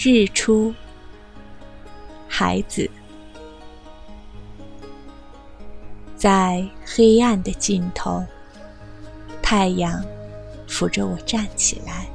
[0.00, 0.72] 日出，
[2.28, 2.88] 孩子，
[6.14, 8.24] 在黑暗的尽头，
[9.42, 10.00] 太阳
[10.68, 12.06] 扶着我站起来。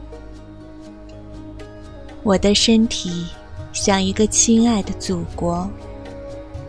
[2.24, 3.28] 我的身体
[3.74, 5.70] 像一个亲爱的祖国，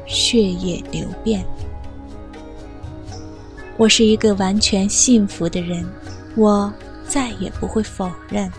[0.07, 1.47] 血液流变。
[3.77, 5.89] 我是一个完全幸福的人，
[6.35, 6.73] 我
[7.07, 8.51] 再也不会否认。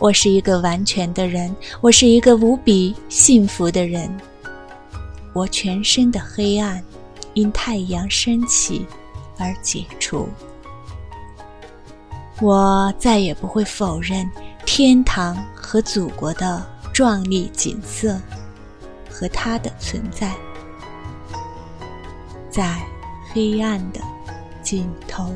[0.00, 4.10] 我是一个完全的人，我是一个无比幸福的人。
[5.34, 6.82] 我全身的黑暗
[7.34, 8.86] 因太阳升起
[9.36, 10.26] 而解除。
[12.40, 14.26] 我再也不会否认
[14.64, 18.18] 天堂和祖国的壮丽景色
[19.10, 20.34] 和它的存在，
[22.48, 22.80] 在
[23.34, 24.00] 黑暗的
[24.62, 25.30] 尽头。